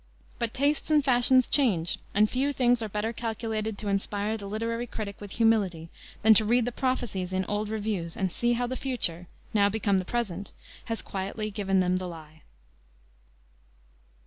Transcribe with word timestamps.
But 0.39 0.51
tastes 0.51 0.89
and 0.89 1.05
fashions 1.05 1.47
change, 1.47 1.99
and 2.15 2.27
few 2.27 2.53
things 2.53 2.81
are 2.81 2.89
better 2.89 3.13
calculated 3.13 3.77
to 3.77 3.87
inspire 3.87 4.35
the 4.35 4.47
literary 4.47 4.87
critic 4.87 5.21
with 5.21 5.29
humility 5.33 5.89
than 6.23 6.33
to 6.33 6.43
read 6.43 6.65
the 6.65 6.71
prophecies 6.71 7.31
in 7.31 7.45
old 7.45 7.69
reviews 7.69 8.17
and 8.17 8.31
see 8.31 8.53
how 8.53 8.65
the 8.65 8.75
future, 8.75 9.27
now 9.53 9.69
become 9.69 9.99
the 9.99 10.03
present, 10.03 10.53
has 10.85 11.03
quietly 11.03 11.51
given 11.51 11.81
them 11.81 11.97
the 11.97 12.07
lie. 12.07 12.41